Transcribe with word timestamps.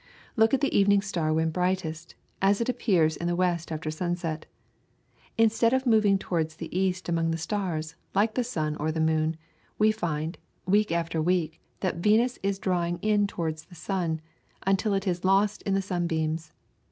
Look 0.35 0.51
at 0.55 0.61
the 0.61 0.75
evening 0.75 1.03
star 1.03 1.31
when 1.31 1.51
brightest, 1.51 2.15
as 2.41 2.59
it 2.59 2.67
appears 2.67 3.15
in 3.15 3.27
the 3.27 3.35
west 3.35 3.71
after 3.71 3.91
sunset. 3.91 4.47
Instead 5.37 5.73
of 5.73 5.85
moving 5.85 6.17
towards 6.17 6.55
the 6.55 6.75
east 6.75 7.07
among 7.07 7.29
the 7.29 7.37
stars, 7.37 7.93
like 8.15 8.33
the 8.33 8.43
sun 8.43 8.75
or 8.77 8.91
the 8.91 8.99
moon, 8.99 9.37
we 9.77 9.91
find, 9.91 10.39
week 10.65 10.91
after 10.91 11.21
week, 11.21 11.61
that 11.81 11.97
Venus 11.97 12.39
is 12.41 12.57
drawing 12.57 12.97
in 13.03 13.27
towards 13.27 13.65
the 13.65 13.75
sun, 13.75 14.21
until 14.65 14.95
it 14.95 15.05
is 15.05 15.23
lost 15.23 15.61
in 15.67 15.75
the 15.75 15.83
sunbeams. 15.83 16.51